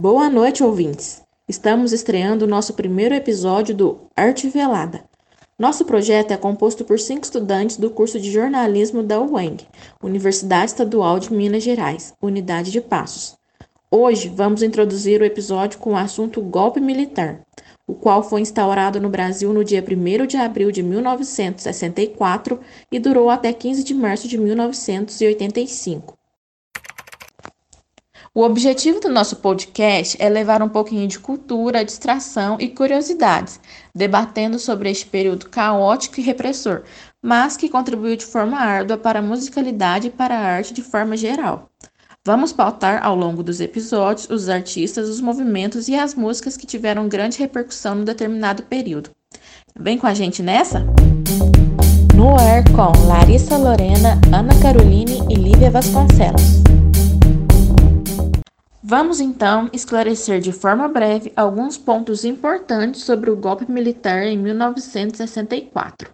[0.00, 1.22] Boa noite, ouvintes!
[1.48, 5.02] Estamos estreando o nosso primeiro episódio do Arte Velada.
[5.58, 9.66] Nosso projeto é composto por cinco estudantes do curso de jornalismo da UENG,
[10.00, 13.34] Universidade Estadual de Minas Gerais, Unidade de Passos.
[13.90, 17.40] Hoje vamos introduzir o episódio com o assunto golpe militar,
[17.84, 22.60] o qual foi instaurado no Brasil no dia 1 de abril de 1964
[22.92, 26.17] e durou até 15 de março de 1985.
[28.38, 33.58] O objetivo do nosso podcast é levar um pouquinho de cultura, distração e curiosidades,
[33.92, 36.84] debatendo sobre este período caótico e repressor,
[37.20, 41.16] mas que contribuiu de forma árdua para a musicalidade e para a arte de forma
[41.16, 41.68] geral.
[42.24, 47.08] Vamos pautar ao longo dos episódios os artistas, os movimentos e as músicas que tiveram
[47.08, 49.10] grande repercussão no determinado período.
[49.76, 50.86] Vem com a gente nessa?
[52.14, 56.77] No ar com Larissa Lorena, Ana Caroline e Lívia Vasconcelos.
[58.90, 66.08] Vamos então esclarecer de forma breve alguns pontos importantes sobre o golpe militar em 1964.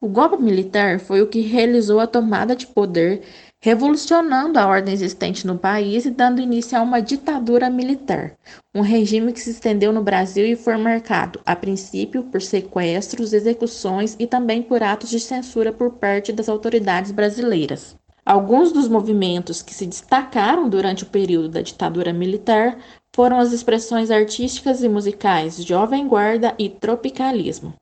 [0.00, 3.24] O golpe militar foi o que realizou a tomada de poder,
[3.62, 8.32] revolucionando a ordem existente no país e dando início a uma ditadura militar,
[8.74, 14.16] um regime que se estendeu no Brasil e foi marcado, a princípio, por sequestros, execuções
[14.18, 17.94] e também por atos de censura por parte das autoridades brasileiras.
[18.24, 22.78] Alguns dos movimentos que se destacaram durante o período da ditadura militar
[23.14, 27.74] foram as expressões artísticas e musicais Jovem Guarda e Tropicalismo.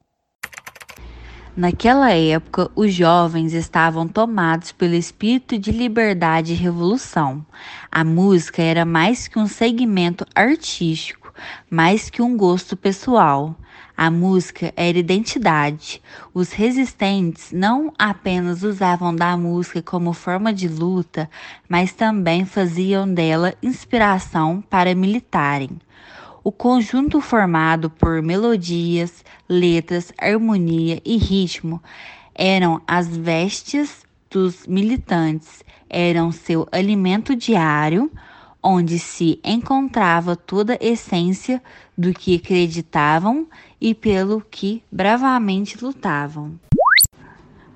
[1.55, 7.45] Naquela época, os jovens estavam tomados pelo espírito de liberdade e revolução.
[7.91, 11.22] A música era mais que um segmento artístico,
[11.71, 13.57] mais que um gosto pessoal.
[13.97, 16.03] A música era identidade.
[16.33, 21.29] Os resistentes não apenas usavam da música como forma de luta,
[21.69, 25.71] mas também faziam dela inspiração para militarem.
[26.43, 31.81] O conjunto formado por melodias, letras, harmonia e ritmo
[32.35, 38.11] eram as vestes dos militantes, eram seu alimento diário
[38.63, 41.63] onde se encontrava toda a essência
[41.99, 43.49] do que acreditavam
[43.81, 46.59] e pelo que bravamente lutavam.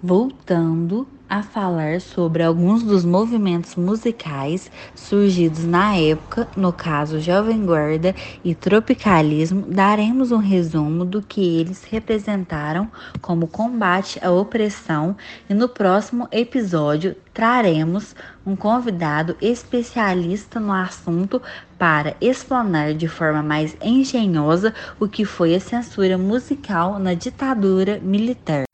[0.03, 8.15] Voltando a falar sobre alguns dos movimentos musicais surgidos na época, no caso Jovem Guarda
[8.45, 15.17] e Tropicalismo, daremos um resumo do que eles representaram como combate à opressão
[15.51, 18.15] e no próximo episódio traremos
[18.47, 21.43] um convidado especialista no assunto
[21.77, 28.65] para explanar de forma mais engenhosa o que foi a censura musical na ditadura militar.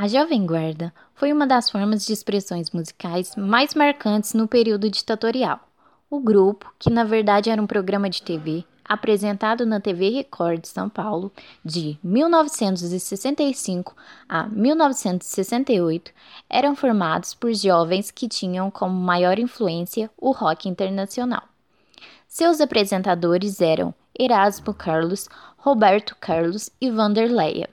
[0.00, 5.60] A Jovem Guarda foi uma das formas de expressões musicais mais marcantes no período ditatorial.
[6.08, 10.68] O grupo, que na verdade era um programa de TV apresentado na TV Record de
[10.68, 11.30] São Paulo
[11.62, 13.94] de 1965
[14.26, 16.12] a 1968,
[16.48, 21.42] eram formados por jovens que tinham como maior influência o rock internacional.
[22.26, 25.28] Seus apresentadores eram Erasmo Carlos,
[25.58, 27.68] Roberto Carlos e Vanderleia.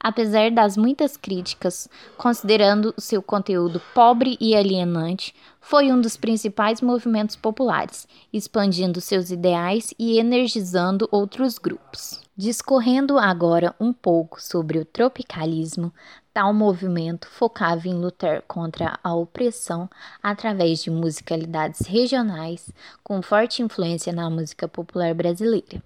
[0.00, 7.34] Apesar das muitas críticas, considerando seu conteúdo pobre e alienante, foi um dos principais movimentos
[7.34, 12.20] populares, expandindo seus ideais e energizando outros grupos.
[12.36, 15.92] Discorrendo agora um pouco sobre o tropicalismo,
[16.32, 19.90] tal movimento focava em lutar contra a opressão
[20.22, 22.70] através de musicalidades regionais
[23.02, 25.82] com forte influência na música popular brasileira.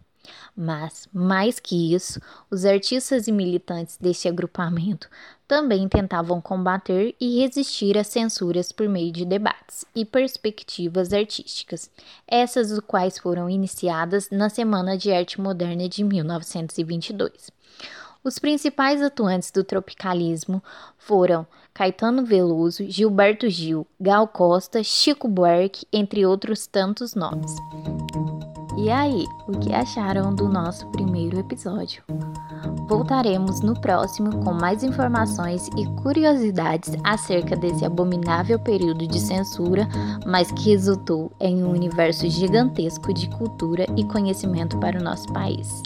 [0.56, 5.08] Mas, mais que isso, os artistas e militantes deste agrupamento
[5.48, 11.90] também tentavam combater e resistir às censuras por meio de debates e perspectivas artísticas,
[12.26, 17.50] essas as quais foram iniciadas na Semana de Arte Moderna de 1922.
[18.24, 20.62] Os principais atuantes do tropicalismo
[20.96, 21.44] foram
[21.74, 27.52] Caetano Veloso, Gilberto Gil, Gal Costa, Chico Buarque, entre outros tantos nomes.
[28.82, 32.02] E aí, o que acharam do nosso primeiro episódio?
[32.88, 39.88] Voltaremos no próximo com mais informações e curiosidades acerca desse abominável período de censura,
[40.26, 45.80] mas que resultou em um universo gigantesco de cultura e conhecimento para o nosso país.